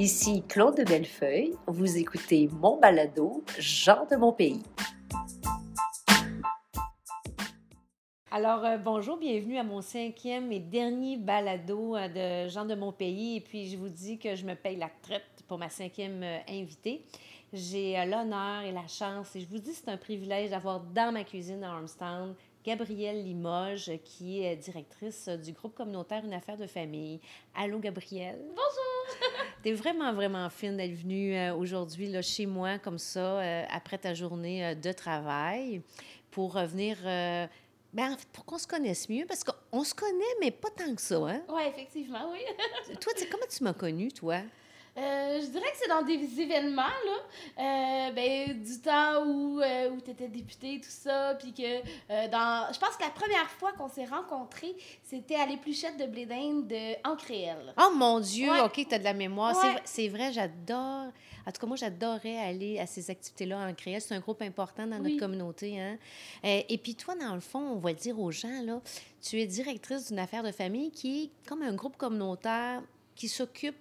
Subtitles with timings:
[0.00, 1.52] Ici Claude de Bellefeuille.
[1.66, 4.62] Vous écoutez mon balado, Jean de mon pays.
[8.30, 12.92] Alors, euh, bonjour, bienvenue à mon cinquième et dernier balado euh, de Jean de mon
[12.92, 13.36] pays.
[13.36, 16.38] Et puis, je vous dis que je me paye la traite pour ma cinquième euh,
[16.48, 17.04] invitée.
[17.52, 21.24] J'ai l'honneur et la chance, et je vous dis c'est un privilège d'avoir dans ma
[21.24, 22.34] cuisine à Armstown
[22.64, 27.20] Gabrielle Limoges, qui est directrice du groupe communautaire Une affaire de famille.
[27.54, 28.40] Allô, Gabrielle?
[28.48, 29.20] Bonjour.
[29.62, 34.14] tu es vraiment, vraiment fine d'être venue aujourd'hui là, chez moi, comme ça, après ta
[34.14, 35.82] journée de travail,
[36.30, 36.98] pour venir
[37.92, 40.94] ben, en fait, pour qu'on se connaisse mieux, parce qu'on se connaît, mais pas tant
[40.94, 41.42] que ça, hein?
[41.48, 42.38] Oui, effectivement, oui.
[43.00, 44.42] toi, comment tu m'as connue, toi?
[44.96, 47.18] Euh, je dirais que c'est dans des événements, là.
[47.58, 51.34] Euh, ben, du temps où, euh, où tu étais député, tout ça.
[51.34, 52.72] Puis que dans.
[52.72, 57.08] Je pense que la première fois qu'on s'est rencontrés, c'était à l'épluchette de blé de
[57.08, 57.74] Ancréel.
[57.78, 59.56] Oh mon Dieu, OK, tu as de la mémoire.
[59.84, 61.08] C'est vrai, j'adore.
[61.46, 64.00] En tout cas, moi, j'adorais aller à ces activités-là en créole.
[64.00, 65.80] C'est un groupe important dans notre communauté.
[65.80, 65.98] Hein?
[66.44, 68.80] Euh, et puis toi, dans le fond, on va dire aux gens, là,
[69.22, 72.82] tu es directrice d'une affaire de famille qui est comme un groupe communautaire
[73.16, 73.76] qui s'occupe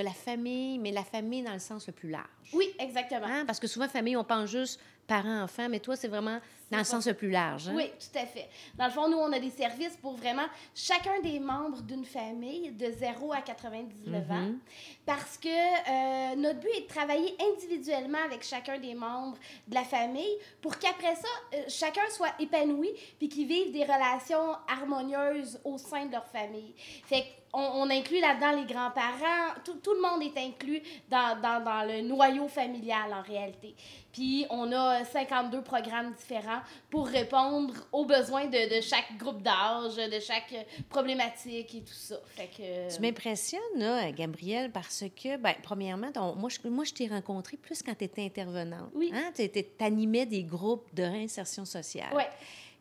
[0.00, 2.24] de la famille, mais la famille dans le sens le plus large.
[2.52, 3.26] Oui, exactement.
[3.26, 3.44] Hein?
[3.46, 6.38] Parce que souvent, famille, on pense juste parents-enfants, mais toi, c'est vraiment
[6.70, 7.68] dans le sens le plus large.
[7.68, 7.72] Hein?
[7.74, 8.48] Oui, tout à fait.
[8.76, 12.70] Dans le fond, nous, on a des services pour vraiment chacun des membres d'une famille
[12.70, 14.34] de 0 à 99 ans.
[14.34, 14.58] Mm-hmm.
[15.04, 19.82] Parce que euh, notre but est de travailler individuellement avec chacun des membres de la
[19.82, 25.76] famille pour qu'après ça, euh, chacun soit épanoui puis qu'ils vivent des relations harmonieuses au
[25.76, 26.72] sein de leur famille.
[27.06, 31.64] Fait on, on, inclut là-dedans les grands-parents, tout, tout, le monde est inclus dans, dans,
[31.64, 33.74] dans, le noyau familial en réalité.
[34.12, 39.96] Puis on a 52 programmes différents pour répondre aux besoins de, de chaque groupe d'âge,
[39.96, 40.54] de chaque
[40.88, 42.16] problématique et tout ça.
[42.34, 42.94] Fait que...
[42.94, 47.94] Tu m'impressionnes, Gabrielle, parce que, ben, premièrement, moi, je, moi, je t'ai rencontré plus quand
[47.96, 48.90] tu étais intervenante.
[48.94, 49.12] Oui.
[49.14, 49.32] Hein?
[49.34, 49.50] Tu
[49.80, 52.10] animais des groupes de réinsertion sociale.
[52.14, 52.24] Oui.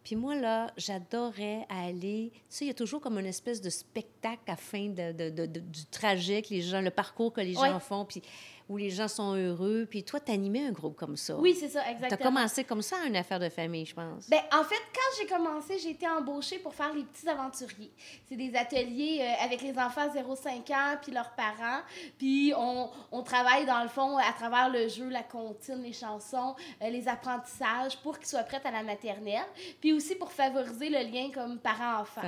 [0.04, 2.32] Puis moi, là, j'adorais aller.
[2.34, 5.46] Tu sais, il y a toujours comme une espèce de spectacle à fin de, de,
[5.46, 8.06] du trajet que les gens, le parcours que les gens font.
[8.06, 8.22] Puis
[8.70, 9.88] où les gens sont heureux.
[9.90, 11.36] Puis toi, tu animais un groupe comme ça.
[11.36, 12.08] Oui, c'est ça, exactement.
[12.08, 14.30] Tu as commencé comme ça une affaire de famille, je pense.
[14.30, 17.92] Bien, en fait, quand j'ai commencé, j'ai été embauchée pour faire les petits aventuriers.
[18.28, 21.82] C'est des ateliers euh, avec les enfants 0-5 ans, puis leurs parents.
[22.20, 26.56] Puis on, on, travaille, dans le fond, à travers le jeu, la comptine, les chansons,
[26.84, 29.46] euh, les apprentissages pour qu'ils soient prêts à la maternelle.
[29.82, 32.22] Puis aussi pour favoriser le lien comme parent-enfant.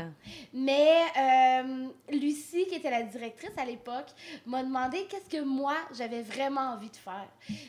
[0.53, 4.07] Mais euh, Lucie, qui était la directrice à l'époque,
[4.47, 7.27] m'a demandé qu'est-ce que moi, j'avais vraiment envie de faire.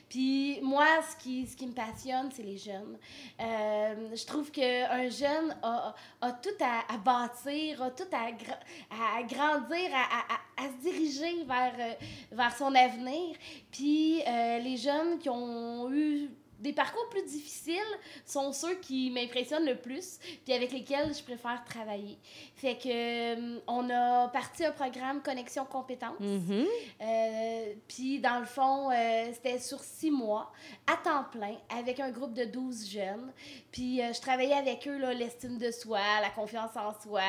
[0.08, 2.98] Puis moi, ce qui, ce qui me passionne, c'est les jeunes.
[3.40, 8.26] Euh, je trouve qu'un jeune a, a, tout à, bâtir, a tout à,
[9.18, 11.92] à grandir, à, à, se diriger vers, euh,
[12.30, 13.36] vers son avenir.
[13.70, 16.30] Puis euh, les jeunes qui ont eu
[16.62, 17.76] des parcours plus difficiles
[18.24, 22.18] sont ceux qui m'impressionnent le plus, puis avec lesquels je préfère travailler.
[22.54, 26.20] Fait que euh, on a parti un programme Connexion Compétences.
[26.20, 26.66] Mm-hmm.
[27.00, 30.52] Euh, puis dans le fond, euh, c'était sur six mois,
[30.86, 33.32] à temps plein, avec un groupe de 12 jeunes.
[33.72, 37.22] Puis je travaillais avec eux l'estime de soi, la confiance en soi,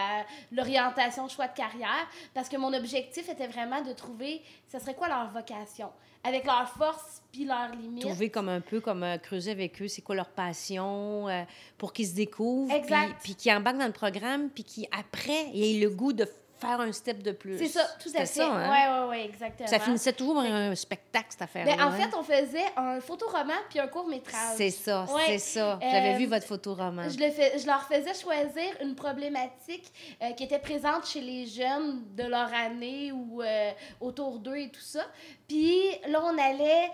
[0.52, 4.42] l'orientation, choix de carrière, parce que mon objectif était vraiment de trouver,
[4.72, 5.90] ce serait quoi leur vocation?
[6.24, 8.04] Avec leurs forces puis leurs limites.
[8.04, 11.44] Trouver comme un peu, comme euh, creuser avec eux, c'est quoi leur passion, euh,
[11.78, 12.74] pour qu'ils se découvrent.
[12.74, 13.16] Exact.
[13.22, 16.28] Puis, puis qu'ils embarquent dans le programme, puis qu'après, ils aient le goût de
[16.68, 17.58] faire un step de plus.
[17.58, 18.26] C'est ça, tout à fait.
[18.26, 18.70] Ça, hein?
[18.70, 19.68] Oui, oui, oui, exactement.
[19.68, 21.76] Ça finissait toujours par un spectacle, cette affaire-là.
[21.76, 24.56] Ben, en fait, on faisait un photoroman puis un court-métrage.
[24.58, 25.80] C'est ça, c'est ça.
[25.82, 27.10] J'avais vu euh, votre photoroman.
[27.10, 29.92] Je, le fais, je leur faisais choisir une problématique
[30.22, 34.70] euh, qui était présente chez les jeunes de leur année ou euh, autour d'eux et
[34.70, 35.06] tout ça.
[35.48, 36.90] Puis là, on allait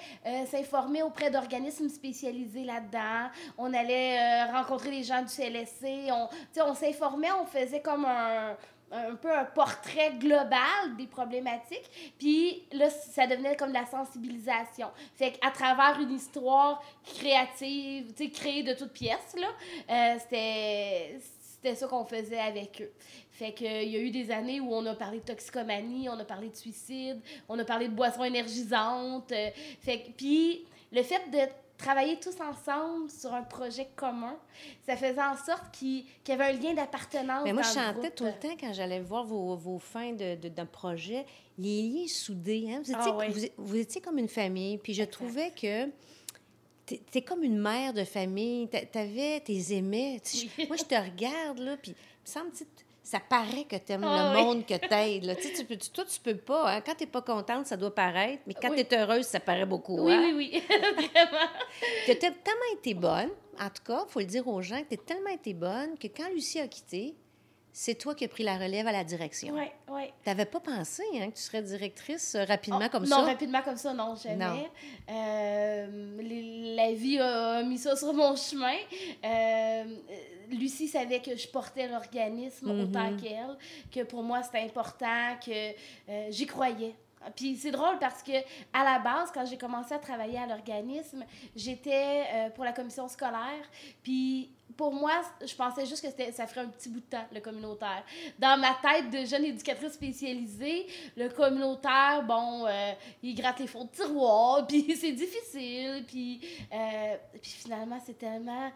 [0.48, 3.30] s'informer auprès d'organismes spécialisés là-dedans.
[3.58, 6.12] On allait rencontrer des gens du CLSC.
[6.12, 6.28] On,
[6.62, 8.58] on s'informait, on faisait comme un
[8.92, 12.14] un peu un portrait global des problématiques.
[12.18, 14.88] Puis là, ça devenait comme de la sensibilisation.
[15.16, 19.48] Fait qu'à travers une histoire créative, tu sais, créée de toutes pièces, là,
[19.90, 21.20] euh, c'était
[21.62, 22.92] c'était ça qu'on faisait avec eux.
[23.32, 26.24] Fait qu'il y a eu des années où on a parlé de toxicomanie, on a
[26.24, 27.20] parlé de suicide,
[27.50, 29.32] on a parlé de boissons énergisantes.
[29.32, 29.50] Euh,
[29.82, 31.40] fait puis le fait de
[31.78, 34.38] travailler tous ensemble sur un projet commun,
[34.86, 37.44] ça faisait en sorte qu'il y avait un lien d'appartenance.
[37.46, 40.64] Mais moi, je chantais tout le temps quand j'allais voir vos, vos fins d'un de,
[40.66, 41.26] projet,
[41.58, 42.68] les liens soudés.
[42.70, 42.82] Hein?
[42.84, 45.86] Vous, étiez, ah vous, étiez comme une famille, puis je trouvais que
[46.86, 50.22] tu es comme une mère de famille, tu avais tes aimés.
[50.68, 52.52] Moi, je te regarde, là, puis il me semble,
[53.12, 54.46] ça paraît que tu aimes Ah le oui.
[54.46, 55.24] monde que t'aides.
[55.26, 55.36] là.
[55.36, 56.74] Tu peux, tu- toi, tu peux pas.
[56.76, 56.82] Hein?
[56.82, 58.44] Quand tu n'es pas contente, ça doit paraître.
[58.46, 58.86] Mais quand Oui.
[58.86, 59.98] tu es heureuse, ça paraît beaucoup.
[60.00, 60.32] Oui, hein?
[60.36, 60.64] oui, oui.
[60.70, 61.48] Vraiment.
[62.06, 63.30] Que tu as tellement été bonne,
[63.60, 65.98] en tout cas, il faut le dire aux gens, que tu as tellement été bonne
[65.98, 67.16] que quand Lucie a quitté,
[67.72, 69.54] c'est toi qui as pris la relève à la direction.
[69.56, 70.04] Oui, oui.
[70.24, 73.22] Tu n'avais pas pensé hein, que tu serais directrice euh, rapidement Oh, comme non, ça?
[73.24, 74.46] rapidement comme ça, non, jamais.
[74.46, 74.68] Non.
[75.10, 78.76] Euh, les- la vie a mis ça sur mon chemin.
[79.24, 79.84] Euh,
[80.56, 82.82] Lucie savait que je portais l'organisme Mhm.
[82.84, 83.58] autant qu'elle,
[83.92, 85.52] que pour moi c'était important, que
[86.10, 86.96] euh, j'y croyais.
[87.36, 88.32] Puis c'est drôle parce que
[88.72, 93.10] à la base, quand j'ai commencé à travailler à l'organisme, j'étais euh, pour la commission
[93.10, 93.70] scolaire.
[94.02, 95.12] Puis pour moi,
[95.46, 98.06] je pensais juste que ça ferait un petit bout de temps, le communautaire.
[98.38, 100.88] Dans ma tête de jeune éducatrice spécialisée,
[101.18, 106.06] le communautaire, bon, euh, il gratte les fonds de tiroir, puis c'est difficile.
[106.08, 106.40] Puis,
[106.72, 108.72] euh, puis finalement, c'est tellement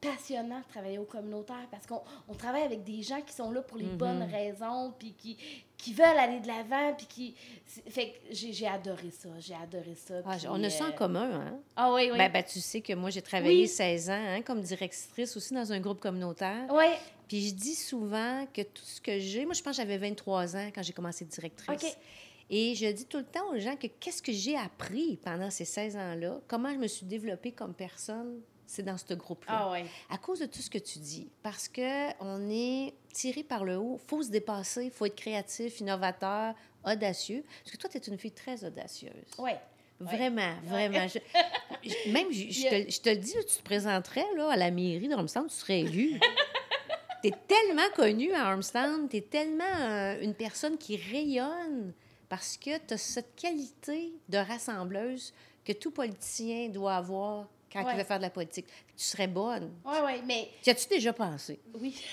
[0.00, 3.60] passionnant de travailler au communautaire parce qu'on on travaille avec des gens qui sont là
[3.62, 3.96] pour les Mhm.
[3.96, 5.36] bonnes raisons, puis qui,
[5.76, 7.34] qui veulent aller de l'avant, puis qui...
[7.88, 10.14] Fait que j'ai adoré ça, j'ai adoré ça.
[10.24, 11.58] Ah, on a ça en euh, commun, hein?
[11.76, 12.18] Ah oui, oui.
[12.18, 13.68] Ben, ben, tu sais que moi, j'ai travaillé Oui.
[13.68, 16.66] 16 ans hein, comme directrice aussi dans un groupe communautaire.
[16.70, 16.86] Oui,
[17.28, 20.56] Puis je dis souvent que tout ce que j'ai, moi je pense que j'avais 23
[20.56, 21.84] ans quand j'ai commencé directrice.
[21.84, 21.96] OK.
[22.52, 25.64] Et je dis tout le temps aux gens que qu'est-ce que j'ai appris pendant ces
[25.64, 29.52] 16 ans-là, comment je me suis développée comme personne, c'est dans ce groupe-là.
[29.52, 29.84] ah ouais.
[30.10, 31.28] À cause de tout ce que tu dis.
[31.42, 36.54] Parce que on est tiré par le haut, faut se dépasser, faut être créatif, innovateur,
[36.84, 37.42] audacieux.
[37.64, 39.12] Parce que toi, tu es une fille très audacieuse.
[39.38, 39.58] Ouais.
[39.98, 41.06] Vraiment, vraiment.
[41.08, 41.18] Je-
[41.82, 42.44] je- même, je,
[42.86, 45.80] te, je te le dis, tu te présenterais là, à la mairie d'Armstrong, tu serais
[45.80, 46.18] élue.
[47.22, 51.92] tu es tellement connue à Armstrong, tu es tellement euh, une personne qui rayonne
[52.28, 55.34] parce que tu as cette qualité de rassembleuse
[55.64, 57.92] que tout politicien doit avoir quand Ouais.
[57.94, 58.66] il veut faire de la politique.
[58.96, 59.72] Tu serais bonne.
[59.84, 61.60] Ouais, ouais, mais Tu as-tu déjà pensé?
[61.80, 61.94] oui.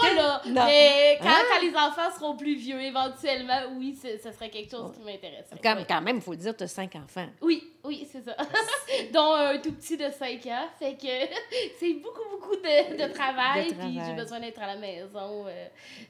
[0.00, 0.64] Pas là, Non.
[0.64, 1.42] mais quand, Ah!
[1.50, 5.58] quand les enfants seront plus vieux, éventuellement, oui, ce, serait quelque chose qui m'intéresserait.
[5.62, 5.84] Quand, oui.
[5.86, 7.28] quand même, il faut le dire, tu as cinq enfants.
[7.42, 8.34] Oui, oui, c'est ça.
[9.12, 10.68] Dont un tout petit de 5 ans.
[10.78, 11.06] Fait que
[11.78, 13.68] c'est beaucoup, beaucoup de, de travail.
[13.68, 15.46] De Puis j'ai besoin d'être à la maison.
[15.46, 15.66] euh,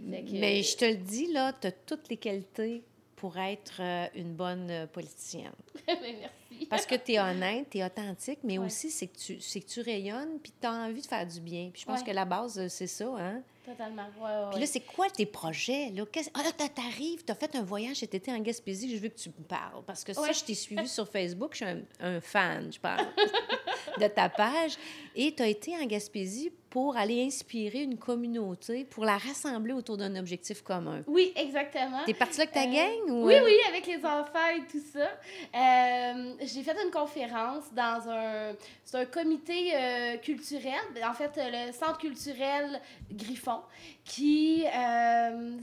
[0.08, 2.84] fait que- Mais je te le dis, là, tu as toutes les qualités
[3.20, 5.52] pour être euh, une bonne euh, politicienne.
[5.86, 6.66] Mais merci.
[6.66, 8.66] Parce que tu es honnête, tu es authentique, mais Ouais.
[8.66, 11.40] aussi c'est que, tu, c'est que tu rayonnes puis tu as envie de faire du
[11.40, 11.70] bien.
[11.72, 12.06] Puis je pense Ouais.
[12.06, 13.06] que la base, euh, c'est ça.
[13.18, 13.42] Hein?
[13.64, 14.06] Totalement.
[14.18, 15.90] Ouais, Puis là, c'est quoi tes projets?
[15.90, 16.04] Là?
[16.10, 19.00] Qu'est-ce- Ah, là, t'a- t'arrives, tu as fait un voyage cet été en Gaspésie, je
[19.02, 19.82] veux que tu me parles.
[19.86, 23.00] Parce que ça, je t'ai suivi sur Facebook, je suis un, un fan, je pense,
[24.00, 24.72] de ta page.
[25.14, 29.96] Et tu as été en Gaspésie pour aller inspirer une communauté, pour la rassembler autour
[29.96, 31.02] d'un objectif commun.
[31.06, 32.00] Oui, exactement.
[32.04, 33.10] T'es parti là avec ta Euh, gang?
[33.10, 33.26] Ou...
[33.26, 35.08] Oui, euh, oui, avec les enfants et tout ça.
[35.54, 38.52] Euh, j'ai fait une conférence dans un...
[38.84, 40.74] C'est un comité euh, culturel,
[41.06, 42.80] en fait, le Centre culturel
[43.12, 43.60] Griffon,
[44.04, 44.64] qui...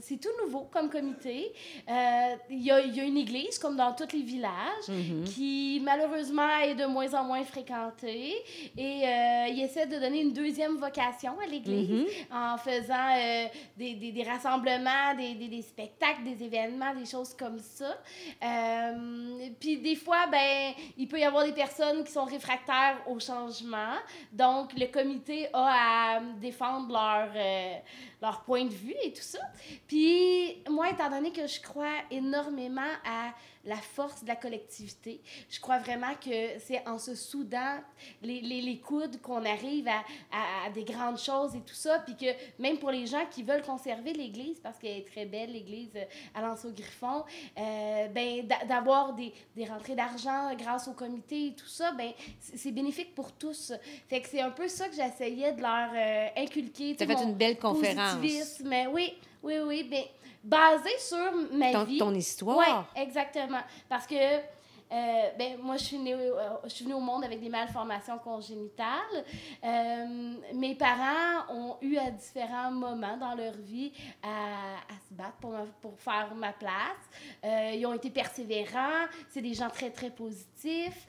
[0.00, 1.52] c'est tout nouveau comme comité.
[1.88, 5.24] Il y, a, il y a une église, comme dans tous les villages, Mhm.
[5.24, 8.34] qui malheureusement est de moins en moins fréquentée.
[8.76, 9.02] Et
[9.50, 12.06] il essaie de donner une deuxième vocation à l'église Mhm.
[12.30, 13.46] en faisant euh,
[13.76, 17.96] des, des, des rassemblements, des, des, des spectacles, des événements, des choses comme ça.
[18.42, 23.18] Euh, Puis des fois, ben, il peut y avoir des personnes qui sont réfractaires au
[23.20, 23.94] changement.
[24.32, 27.74] Donc, le comité a à défendre leur, euh,
[28.22, 29.38] leur point de vue et tout ça.
[29.86, 33.32] Puis, moi, étant donné que je crois énormément à
[33.64, 37.78] la force de la collectivité, je crois vraiment que c'est en se soudant
[38.22, 41.98] les, les, les coudes qu'on arrive à, à, à des grandes choses et tout ça.
[42.00, 42.26] Puis que
[42.62, 46.04] même pour les gens qui veulent conserver l'Église, parce qu'elle est très belle, l'Église euh,
[46.34, 47.24] à Lanceau-Griffon,
[47.58, 52.12] euh, ben, d'a- d'avoir des, des rentrées d'argent grâce au comité et tout ça, ben,
[52.40, 53.72] c'est bénéfique pour tous.
[54.08, 56.96] Fait que c'est un peu ça que j'essayais de leur euh, inculquer.
[56.96, 58.16] Tu as fait une belle conférence.
[58.64, 60.02] Mais oui, oui, oui, ben,
[60.42, 61.98] basé sur ma Ton, vie.
[61.98, 62.58] ton histoire.
[62.96, 63.60] Oui, exactement.
[63.88, 64.14] Parce que
[64.92, 68.18] euh, ben, moi, je suis, née, euh, je suis venue au monde avec des malformations
[68.18, 69.24] congénitales.
[69.64, 74.76] Euh, mes parents ont eu à différents moments dans leur vie à,
[75.08, 77.74] se battre pour, pour faire ma place.
[77.74, 79.06] Ils ont été persévérants.
[79.28, 81.06] C'est des gens très, très positifs.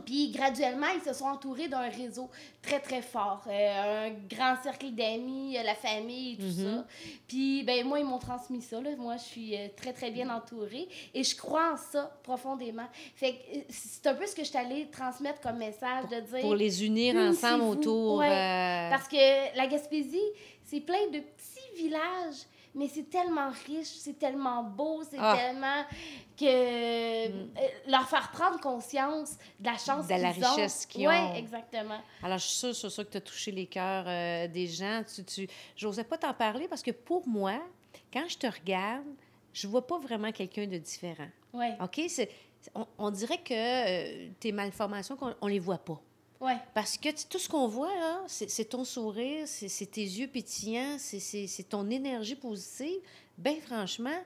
[0.00, 2.28] Puis graduellement, ils se sont entourés d'un réseau
[2.62, 3.42] très, très fort.
[3.48, 6.76] Euh, un grand cercle d'amis, euh, la famille et tout Mhm.
[6.76, 6.86] ça.
[7.28, 8.80] Puis ben, moi, ils m'ont transmis ça.
[8.80, 8.90] Là.
[8.96, 10.88] Moi, je suis euh, très, très bien entourée.
[11.14, 12.86] Et je crois en ça profondément.
[13.14, 16.40] Fait que c'est un peu ce que je allée transmettre comme message, de dire...
[16.40, 18.18] Pour les unir ensemble autour.
[18.18, 18.26] Ouais.
[18.28, 20.18] euh, Parce que la Gaspésie,
[20.64, 22.44] c'est plein de petits villages
[22.76, 25.36] mais c'est tellement riche, c'est tellement beau, c'est Ah.
[25.38, 25.84] tellement
[26.36, 27.48] que Mm.
[27.94, 30.32] Leur faire prendre conscience de la chance De qu'ils la ont.
[30.54, 31.34] richesse qu'ils ont.
[31.34, 32.00] exactement.
[32.22, 35.02] Alors, je suis sûre, que tu as touché les cœurs euh, des gens.
[35.14, 35.48] Tu, tu...
[35.76, 37.60] J'osais pas t'en parler parce que pour moi,
[38.12, 39.04] quand je te regarde,
[39.52, 41.28] je vois pas vraiment quelqu'un de différent.
[41.52, 42.00] Ouais, OK?
[42.08, 42.28] C'est...
[42.74, 46.00] On, on dirait que euh, tes malformations, qu'on- on les voit pas.
[46.40, 50.96] ouais, Parce que tout ce qu'on voit, là, c'est, ton sourire, c'est, tes yeux pétillants,
[50.98, 53.00] c'est, c'est- c'est ton énergie positive.
[53.36, 54.16] Bien franchement,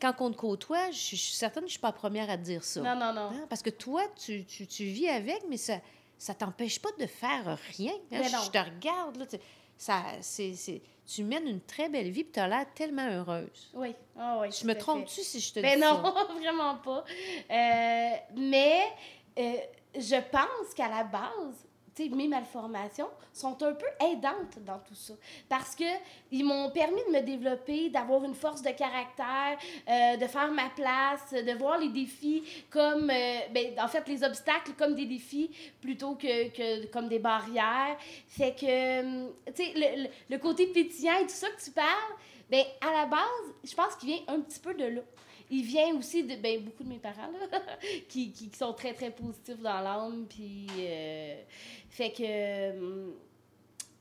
[0.00, 2.36] quand on te côtoie, je, je suis certaine que je suis pas la première à
[2.36, 2.80] te dire ça.
[2.80, 3.30] non, non, non.
[3.32, 3.46] Hein?
[3.48, 5.78] Parce que toi, tu, tu, tu vis avec, mais ça
[6.20, 7.92] ça t'empêche pas de faire rien.
[7.92, 7.98] hein.
[8.10, 8.42] Mais Je, non.
[8.44, 9.36] je te regarde, là, tu-
[9.76, 10.52] ça, c'est,
[11.06, 13.70] tu mènes une très belle vie, puis tu as l'air tellement heureuse.
[13.72, 14.48] Oui, ah oui.
[14.50, 16.24] Je me trompe-tu si je te Ben dis non, ça?
[16.34, 17.04] vraiment pas.
[17.50, 18.80] Euh, mais
[19.38, 19.52] euh,
[19.94, 21.64] je pense qu'à la base,
[22.04, 25.14] mes malformations sont un peu aidantes dans tout ça.
[25.48, 25.84] Parce que
[26.30, 30.68] ils m'ont permis de me développer, d'avoir une force de caractère, euh, de faire ma
[30.70, 35.50] place, de voir les défis comme, euh, ben, en fait, les obstacles comme des défis
[35.80, 37.96] plutôt que, que comme des barrières.
[38.26, 41.70] Fait que, hum, tu sais, le, le- le côté pétillant et tout ça que tu
[41.70, 42.14] parles,
[42.50, 45.00] ben, à la base, je pense qu'il vient un petit peu de là.
[45.50, 47.60] Il vient aussi de ben, beaucoup de mes parents, là,
[48.08, 50.26] qui, qui, sont très, très positifs dans l'âme.
[50.28, 51.42] Puis, euh,
[51.88, 53.14] fait que hum,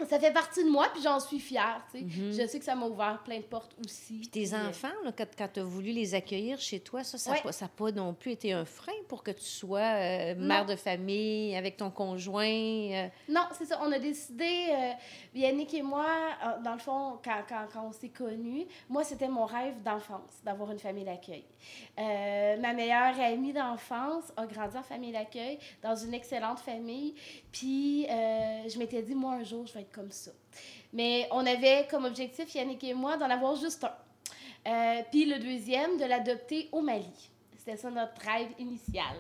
[0.06, 1.82] ça fait partie de moi, puis j'en suis fière.
[1.92, 2.04] tu sais.
[2.06, 2.32] Mhm.
[2.32, 4.20] Je sais que ça m'a ouvert plein de portes aussi.
[4.20, 7.18] Puis tes euh, enfants, là, quand, quand tu as voulu les accueillir chez toi, ça,
[7.18, 7.70] ça n'a Ouais.
[7.76, 11.78] pas, non plus été un frein pour que tu sois euh, mère de famille avec
[11.78, 12.46] ton conjoint.
[12.46, 13.80] euh, Non, c'est ça.
[13.84, 14.92] On a décidé, euh,
[15.34, 16.06] Yannick et moi,
[16.64, 20.72] dans le fond, quand, quand, quand on s'est connus, moi, c'était mon rêve d'enfance, d'avoir
[20.72, 21.44] une famille d'accueil.
[21.98, 27.16] Ma meilleure amie d'enfance a grandi en famille d'accueil, dans une excellente famille.
[27.52, 30.32] Puis, je m'étais dit, moi, un jour, je vais être comme ça.
[30.94, 33.92] Mais on avait comme objectif, Yannick et moi, d'en avoir juste un.
[34.68, 37.06] Euh, puis le deuxième, de l'adopter au Mali.
[37.58, 39.16] C'était ça notre rêve initial.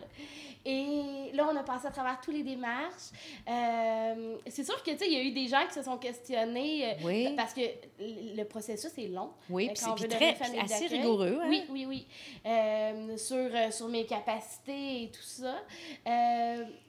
[0.65, 3.11] Et là, on a passé à travers tous les démarches.
[3.47, 5.97] Euh, c'est sûr que, tu sais, il y a eu des gens qui se sont
[5.97, 7.33] questionnés euh, Oui.
[7.37, 7.61] parce que
[7.99, 9.31] le processus est long.
[9.49, 11.39] Oui, puis c'est très, assez rigoureux.
[11.41, 11.47] Hein?
[11.47, 12.07] Oui, oui, oui.
[12.45, 15.55] Euh, sur, sur mes capacités et tout ça.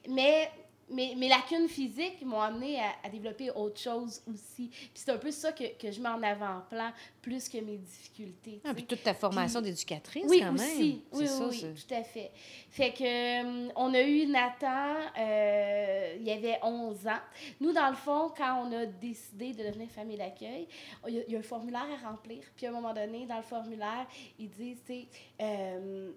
[0.08, 0.50] Mais
[0.90, 4.68] mes, mes lacunes physiques m'ont amené à, à développer autre chose aussi.
[4.68, 6.92] Puis c'est un peu ça que, que je mets en avant-plan,
[7.22, 8.60] plus que mes difficultés.
[8.64, 10.54] Ah, puis toute ta formation d'éducatrice, Oui, quand même.
[10.54, 11.02] aussi.
[11.12, 12.30] Oui, ça, oui, oui, tout à fait.
[12.70, 17.20] Fait que, hum, on a eu Nathan, euh, il y avait 11 ans.
[17.60, 20.66] Nous, dans le fond, quand on a décidé de devenir famille d'accueil,
[21.06, 22.38] il y, a- il y a un formulaire à remplir.
[22.56, 24.06] Puis à un moment donné, dans le formulaire,
[24.38, 25.06] ils disent, tu sais,
[25.40, 26.10] euh,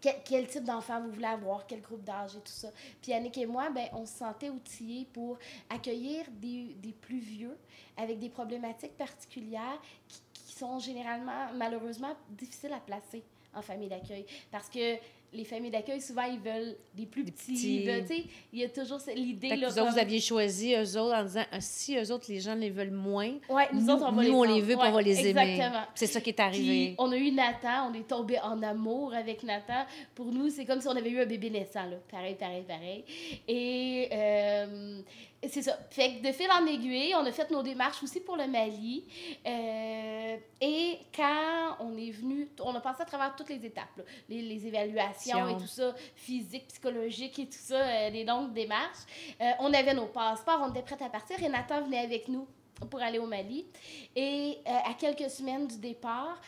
[0.00, 2.68] quel, quel type d'enfant vous voulez avoir, quel groupe d'âge et tout ça.
[3.00, 5.38] Puis Yannick et moi, ben, on se sentait outillés pour
[5.70, 7.56] accueillir des, des plus vieux
[7.96, 13.22] avec des problématiques particulières qui, qui sont généralement, malheureusement, difficiles à placer
[13.54, 14.26] en famille d'accueil.
[14.50, 14.96] Parce que
[15.32, 18.26] les familles d'accueil, souvent, ils veulent des plus Des petits.
[18.52, 19.48] il y a toujours l'idée.
[19.56, 22.40] Là, vous autres, vous aviez choisi eux autres en disant ah, si eux autres, les
[22.40, 24.54] gens les veulent moins, Ouais, nous, nous, autres, on va nous, les on prendre.
[24.54, 25.40] les veut puis on va Ouais, les aimer.
[25.52, 25.84] Exactement.
[25.94, 26.94] C'est ça qui est Puis arrivé.
[26.98, 29.84] on a eu Nathan, on est tombé en amour avec Nathan.
[30.14, 31.96] Pour nous, c'est comme si on avait eu un bébé naissant, là.
[32.10, 33.04] Pareil, pareil, pareil.
[33.48, 35.00] Et euh,
[35.48, 35.78] c'est ça.
[35.90, 39.04] Fait que de fil en aiguille, on a fait nos démarches aussi pour le Mali.
[39.46, 44.04] Euh, et quand on est venu, on a passé à travers toutes les étapes, là.
[44.28, 49.04] Les, les évaluations et tout ça, physique, psychologique et tout ça, euh, les longues démarches.
[49.40, 52.46] Euh, on avait nos passeports, on était prêts à partir et Nathan venait avec nous
[52.90, 53.66] pour aller au Mali.
[54.14, 56.40] Et euh, à quelques semaines du départ,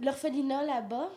[0.00, 1.10] l'orphelinat là-bas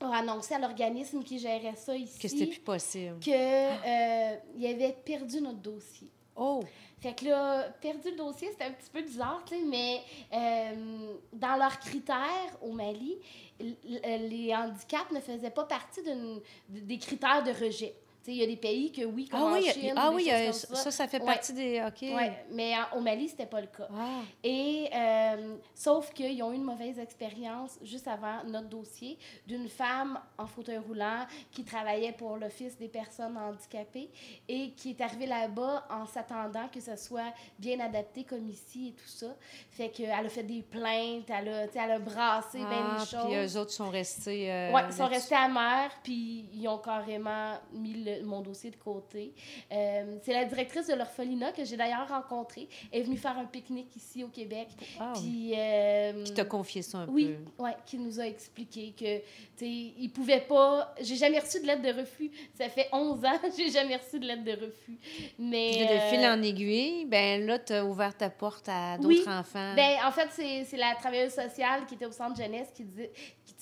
[0.00, 3.18] a annoncé à l'organisme qui gérait ça ici Que c'était plus possible.
[3.20, 6.08] que, euh, il avait perdu notre dossier.
[6.36, 6.62] Oh!
[7.00, 10.02] Fait que là, perdu le dossier, c'était un petit peu bizarre, tu sais, mais
[10.32, 13.16] euh, dans leurs critères au Mali,
[13.60, 16.00] les handicaps ne faisaient pas partie
[16.68, 17.94] des critères de rejet.
[18.32, 20.52] Il y a des pays que oui, comme Ah en oui, Chine, ah oui euh,
[20.52, 20.90] ça, ça.
[20.90, 21.26] ça fait Ouais.
[21.26, 21.82] partie des.
[21.86, 22.02] OK.
[22.02, 23.88] Ouais, mais en- au Mali, c'était pas le cas.
[23.90, 24.20] Ah.
[24.44, 30.18] Et euh, sauf qu'ils ont eu une mauvaise expérience juste avant notre dossier d'une femme
[30.36, 34.10] en fauteuil roulant qui travaillait pour l'Office des personnes handicapées
[34.48, 38.92] et qui est arrivée là-bas en s'attendant que ce soit bien adapté comme ici et
[38.92, 39.34] tout ça.
[39.70, 43.24] Fait qu'elle a fait des plaintes, elle a, elle a brassé bien Ah, les choses.
[43.26, 44.52] puis eux autres sont restés.
[44.52, 48.76] euh, Ouais, ils sont restés amers, puis ils ont carrément mis le, mon dossier de
[48.76, 49.32] côté.
[49.72, 52.68] Euh, c'est la directrice de l'orphelinat que j'ai d'ailleurs rencontrée.
[52.92, 54.68] Elle est venue faire un pique-nique ici au Québec.
[55.14, 57.64] Puis, euh, qui t'a confié ça un oui, peu?
[57.64, 59.18] ouais, qui nous a expliqué que,
[59.56, 60.94] tu il pouvait pas.
[61.00, 62.30] J'ai jamais reçu de lettre de refus.
[62.54, 64.98] Ça fait 11 ans, j'ai jamais reçu de lettre de refus.
[65.38, 65.70] Mais.
[65.72, 69.08] Puis de euh, fil en aiguille, ben là, tu as ouvert ta porte à d'autres
[69.08, 69.24] Oui.
[69.26, 69.74] enfants.
[69.74, 70.28] Ben, en fait,
[70.64, 73.12] c'est la travailleuse sociale qui était au centre jeunesse qui, disait,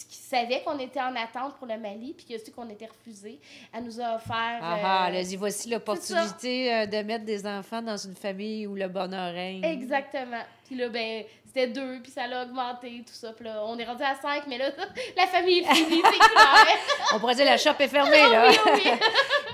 [0.04, 2.86] qui, savait qu'on était en attente pour le Mali, puis qui a su qu'on était
[2.86, 3.38] refusé.
[3.72, 4.58] Elle nous a offert.
[4.60, 8.74] ah, ah, euh, y voici l'opportunité euh, de mettre des enfants dans une famille où
[8.74, 9.64] le bonheur règne.
[9.64, 10.42] Exactement.
[10.66, 13.32] Puis là, ben, c'était deux, puis ça l'a augmenté, tout ça.
[13.32, 14.70] Puis là, on est rendu à cinq, mais là,
[15.16, 16.78] la famille est finie, c'est clair.
[17.14, 18.48] On pourrait dire la shop est fermée, là.
[18.50, 18.90] oui, oui.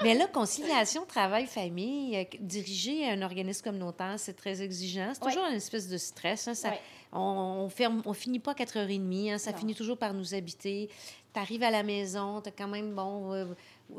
[0.02, 5.12] Mais là, conciliation, travail, famille, euh, diriger un organisme communautaire, c'est très exigeant.
[5.12, 5.32] C'est Ouais.
[5.32, 6.48] toujours une espèce de stress.
[6.48, 6.80] hein, ça- Ouais.
[7.12, 7.18] On,
[7.64, 9.58] on, ferme, on finit pas à 4h30, hein, ça Non.
[9.58, 10.88] finit toujours par nous habiter.
[11.34, 13.46] Tu arrives à la maison, tu as quand même, bon, euh,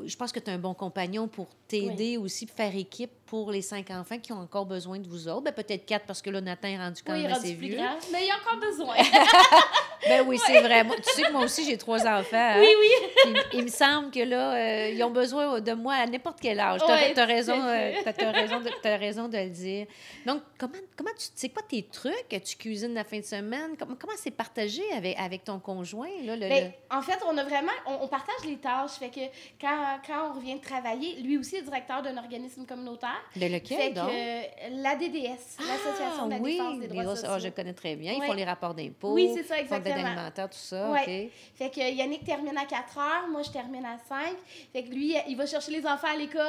[0.04, 3.50] je pense que tu as un bon compagnon pour t'aider aussi, pour faire équipe pour
[3.50, 5.40] les cinq enfants qui ont encore besoin de vous autres.
[5.42, 7.54] Ben, peut-être quatre, parce que là, Nathan est rendu quand Oui, il même rendu assez
[7.56, 7.76] plus vieux.
[7.78, 8.94] grand, mais il y a encore besoin.
[10.06, 10.84] Ben oui, c'est vrai.
[10.84, 12.36] Moi, tu sais que moi aussi, j'ai trois enfants.
[12.36, 12.60] hein.
[12.60, 13.32] oui, oui.
[13.54, 16.82] Il me semble que là, euh, ils ont besoin de moi à n'importe quel âge.
[16.84, 17.92] Tu as, Ouais, tout à raison, euh,
[18.34, 19.86] raison, de, raison de le dire.
[20.26, 22.28] Donc, comment, comment tu c'est quoi tes trucs?
[22.44, 23.76] Tu cuisines la fin de semaine?
[23.78, 26.10] Comment, comment c'est partagé avec, avec ton conjoint?
[26.22, 28.98] Là, le, Ben, en fait, on a vraiment, on, on partage les tâches.
[28.98, 29.20] Fait que
[29.58, 33.23] quand, quand on revient de travailler, lui aussi est directeur d'un organisme communautaire.
[33.36, 34.08] De lequel, Fait donc?
[34.08, 37.28] que l'ADDS, l'Association de la Ah, oui, défense des droits les- sociaux.
[37.30, 38.12] ah, je connais très bien.
[38.12, 39.12] Ils font les rapports d'impôts.
[39.14, 39.94] Oui, c'est ça, exactement.
[39.94, 40.90] alimentaire, tout ça.
[40.90, 41.30] Ouais.
[41.54, 44.34] Fait que Yannick termine à 4 heures, moi je termine à 5.
[44.72, 46.42] Fait que lui, il va chercher les enfants à l'école.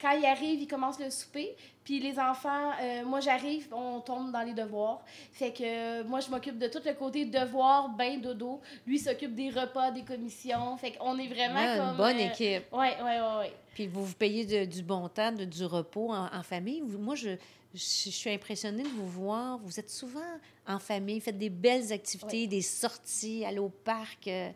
[0.00, 1.54] Quand il arrive, il commence le souper.
[1.84, 5.02] Puis les enfants, euh, moi j'arrive, on tombe dans les devoirs.
[5.32, 8.60] Fait que euh, moi je m'occupe de tout le côté devoirs, bain, dodo.
[8.86, 10.76] Lui s'occupe des repas, des commissions.
[10.78, 11.90] Fait qu'on est vraiment comme...
[11.90, 12.72] une bonne euh, équipe.
[12.72, 13.52] Ouais, ouais, ouais.
[13.74, 16.80] Puis vous vous payez de- du bon temps, de- du repos en, en famille?
[16.80, 17.30] Vous- moi, je,
[17.74, 19.58] je, je suis impressionnée de vous voir.
[19.58, 20.20] Vous êtes souvent
[20.66, 24.28] en famille, faites des belles activités, des sorties, aller au parc.
[24.28, 24.48] euh.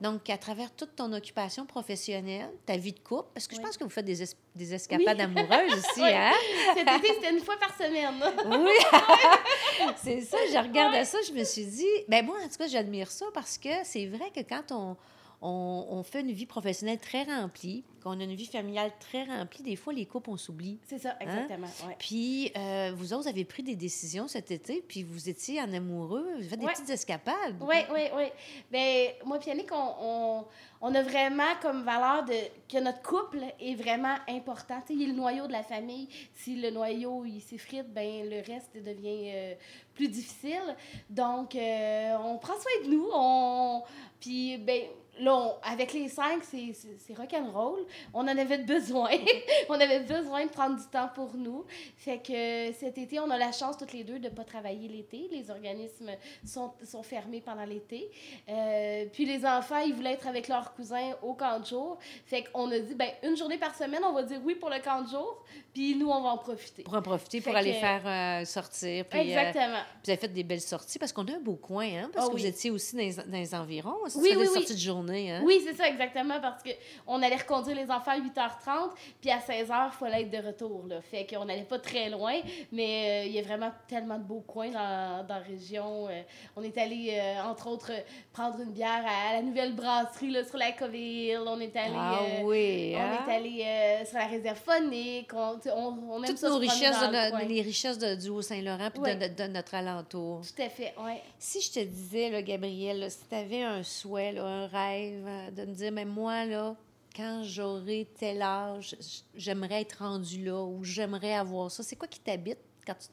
[0.00, 3.76] Donc, à travers toute ton occupation professionnelle, ta vie de couple, parce que je pense
[3.76, 6.32] que vous faites des, es- des escapades amoureuses aussi, hein?
[6.74, 8.14] Cet été, c'était une fois par semaine.
[8.64, 8.72] Oui,
[10.02, 10.38] c'est ça.
[10.52, 13.58] Je regardais ça, je me suis dit, ben moi, en tout cas, j'admire ça parce
[13.58, 14.96] que c'est vrai que quand on,
[15.42, 19.62] on, on fait une vie professionnelle très remplie, qu'on a une vie familiale très remplie,
[19.62, 20.78] des fois, les couples, on s'oublie.
[20.86, 21.66] C'est ça, exactement.
[21.86, 21.96] Ouais.
[21.98, 26.24] Puis, euh, vous autres, avez pris des décisions cet été, puis vous étiez en amoureux,
[26.24, 26.72] vous avez fait des Ouais.
[26.72, 27.56] petites escapades.
[27.60, 28.24] Oui, oui, oui.
[28.70, 30.44] Ben, moi, Yannick, on, on,
[30.80, 32.34] on a vraiment comme valeur de,
[32.70, 34.80] que notre couple est vraiment important.
[34.86, 36.08] Tu sais, il est le noyau de la famille.
[36.34, 39.54] Si le noyau, il s'effrite, ben le reste devient euh,
[39.94, 40.74] plus difficile.
[41.10, 43.06] Donc, euh, on prend soin de nous.
[43.12, 43.82] On...
[44.20, 44.82] Puis, ben,
[45.18, 46.72] là, on- avec les cinq, c'est-
[47.16, 47.84] rock'n'roll.
[48.14, 49.10] On en avait besoin.
[49.68, 51.64] on avait besoin de prendre du temps pour nous.
[51.96, 54.88] Fait que cet été, on a la chance toutes les deux de ne pas travailler
[54.88, 55.28] l'été.
[55.30, 56.10] Les organismes
[56.46, 58.10] sont, sont fermés pendant l'été.
[58.48, 61.98] Euh, puis les enfants, ils voulaient être avec leurs cousins au camp de jour.
[62.26, 64.78] Fait qu'on a dit, ben une journée par semaine, on va dire oui pour le
[64.80, 65.44] camp de jour.
[65.74, 66.82] Puis nous, on va en profiter.
[66.82, 69.04] Pour en profiter, pour aller que- faire euh, sortir.
[69.06, 69.78] Puis, euh, Exactement.
[70.04, 72.10] vous avez fait des belles sorties parce qu'on a un beau coin, hein?
[72.12, 72.42] Parce Ah que oui.
[72.42, 73.96] vous étiez aussi dans les, dans les environs.
[74.08, 74.46] Ça, Oui, des oui.
[74.46, 75.42] sorties de journée, hein?
[75.44, 76.70] Oui, c'est ça, exactement, parce que
[77.06, 80.84] on allait reconduire les enfants à 8h30, puis à 16h, il fallait être de retour.
[80.88, 81.00] Là.
[81.02, 82.34] Fait qu'on n'allait pas très loin,
[82.72, 86.08] mais euh, il y a vraiment tellement de beaux coins dans, dans la région.
[86.08, 86.22] Euh,
[86.56, 87.92] on est allé, euh, entre autres,
[88.32, 91.40] prendre une bière à, la nouvelle brasserie là, sur la Coville.
[91.46, 93.18] On est allé, Ah euh, oui, on hein?
[93.28, 95.30] est allé euh, sur la réserve phonique.
[95.34, 97.44] On, on, on aime Toutes ça nos richesses, dans de le no- coin.
[97.48, 99.16] les richesses de- du Haut-Saint-Laurent puis Ouais.
[99.16, 100.40] de, de- de notre alentour.
[100.42, 101.12] Tout à fait, oui.
[101.38, 104.80] Si je te disais, là, Gabrielle, là, si tu avais un souhait, là, un rêve,
[104.98, 106.76] de me dire, mais moi, là,
[107.14, 108.96] quand j'aurai tel âge,
[109.34, 111.82] j'aimerais être rendu là ou j'aimerais avoir ça.
[111.82, 113.08] C'est quoi qui t'habite quand tu,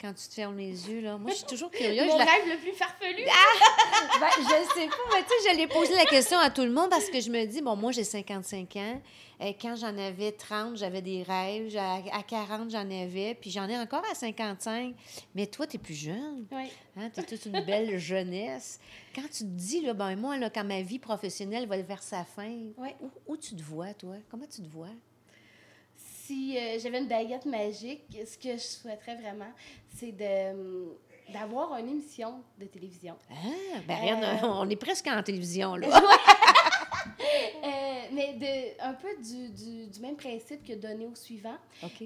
[0.00, 1.00] quand tu te fermes les yeux?
[1.00, 1.18] Là?
[1.18, 2.06] Moi, je suis toujours curieuse.
[2.06, 3.24] Mon la- rêve le plus farfelu.
[4.20, 4.42] Ben, je
[4.74, 7.08] sais pas, mais tu sais, je l'ai posé la question à tout le monde parce
[7.10, 9.00] que je me dis, bon, moi, j'ai 55 ans.
[9.42, 11.74] Euh, quand j'en avais 30, j'avais des rêves.
[11.76, 13.34] À, à 40, j'en avais.
[13.40, 14.94] Puis j'en ai encore à 55.
[15.34, 16.46] Mais toi, tu es plus jeune.
[16.52, 16.70] Oui.
[16.96, 18.78] Hein, tu as toute une belle jeunesse.
[19.14, 22.24] Quand tu te dis, là, ben, moi, là, quand ma vie professionnelle va vers sa
[22.24, 24.16] fin, où, où tu te vois, toi?
[24.30, 24.88] Comment tu te vois?
[26.30, 29.52] Si euh, j'avais une baguette magique, ce que je souhaiterais vraiment,
[29.96, 30.88] c'est de hum,
[31.32, 33.16] d'avoir une émission de télévision.
[33.30, 33.34] Ah,
[33.86, 34.36] ben, rien, Euh.
[34.42, 35.88] on est presque en télévision, là.
[37.20, 37.66] Euh,
[38.12, 41.56] mais de, un peu du, du, du même principe que donner au suivant.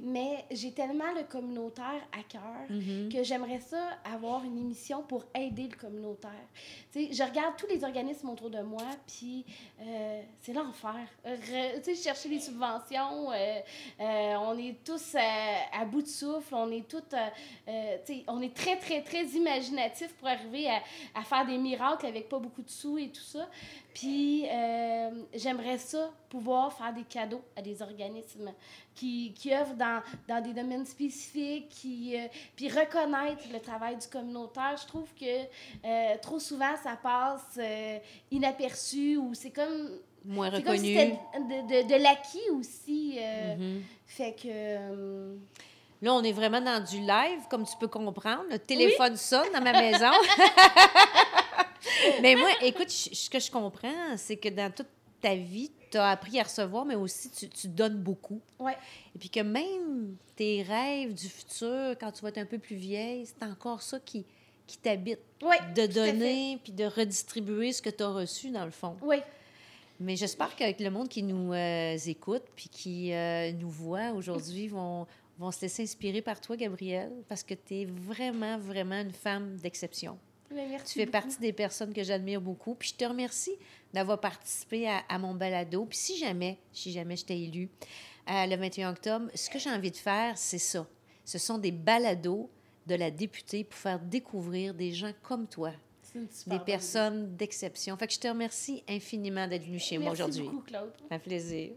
[0.03, 3.09] Mais j'ai tellement le communautaire à cœur Mhm.
[3.13, 6.31] que j'aimerais ça avoir une émission pour aider le communautaire.
[6.93, 9.45] Tu sais, je regarde tous les organismes autour de moi, puis
[9.81, 10.95] euh, c'est l'enfer.
[11.27, 11.37] Euh,
[11.83, 13.61] sais, chercher les subventions, euh,
[14.01, 17.03] on est tous à, bout de souffle, on est tous,
[18.29, 20.83] on est très, très, très imaginatifs pour arriver à,
[21.15, 23.49] à faire des miracles avec pas beaucoup de sous et tout ça.
[23.95, 28.53] Puis euh, j'aimerais ça, pouvoir faire des cadeaux à des organismes
[28.93, 32.27] qui, qui œuvrent dans, dans des domaines spécifiques, qui, euh,
[32.57, 34.75] puis reconnaître le travail du communautaire.
[34.83, 35.25] Je trouve que
[35.85, 37.99] euh, trop souvent, ça passe euh,
[38.33, 39.91] inaperçu ou c'est comme...
[40.25, 40.89] Moins comme si reconnu.
[40.89, 43.19] c'était de, de, de l'acquis aussi.
[43.59, 43.83] Mhm.
[44.07, 45.37] Fait que...
[46.03, 48.45] Là, on est vraiment dans du live, comme tu peux comprendre.
[48.51, 50.11] Le téléphone sonne dans ma maison.
[52.23, 54.89] mais moi, écoute, ce que je comprends, c'est que dans toute
[55.21, 58.41] ta vie, tu as appris à recevoir, mais aussi tu, tu donnes beaucoup.
[58.59, 58.77] ouais.
[59.15, 62.77] Et puis que même tes rêves du futur, quand tu vas être un peu plus
[62.77, 64.27] vieille, c'est encore ça qui,
[64.67, 65.21] qui t'habite.
[65.43, 68.97] Ouais, De donner, puis de redistribuer ce que tu as reçu, dans le fond.
[69.03, 69.17] Oui,
[70.01, 74.69] Mais j'espère qu'avec le monde qui nous euh, écoute puis qui euh, nous voit aujourd'hui
[74.69, 75.07] vont,
[75.39, 79.57] vont se laisser inspirer par toi, Gabrielle, parce que tu es vraiment, vraiment une femme
[79.57, 80.19] d'exception.
[80.55, 81.13] Mais merci Tu fais beaucoup.
[81.13, 82.75] partie des personnes que j'admire beaucoup.
[82.75, 83.55] Puis je te remercie
[83.93, 85.85] d'avoir participé à, à mon balado.
[85.87, 87.69] Puis si jamais, si jamais je t'ai élu
[88.31, 90.87] euh, le 21 octobre, ce que j'ai envie de faire, c'est ça.
[91.25, 92.51] Ce sont des balados
[92.87, 97.35] de la députée pour faire découvrir des gens comme toi, C'est une super des personnes
[97.37, 97.97] d'exception.
[97.97, 100.43] Fait que je te remercie infiniment d'être venue chez moi Merci aujourd'hui.
[100.45, 100.93] beaucoup, Claude.
[101.11, 101.71] Un plaisir.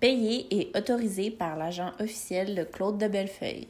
[0.00, 3.68] Payé et autorisé par l'agent officiel de Claude de Bellefeuille.